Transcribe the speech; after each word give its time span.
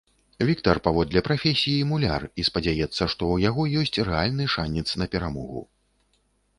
Віктар 0.49 0.77
паводле 0.87 1.21
прафесіі 1.27 1.83
муляр 1.91 2.25
і 2.29 2.41
спадзяецца, 2.51 2.97
што 3.11 3.21
ў 3.33 3.47
яго 3.49 3.61
ёсць 3.85 4.01
рэальны 4.11 4.45
шанец 4.59 4.87
на 5.05 5.15
перамогу. 5.17 5.61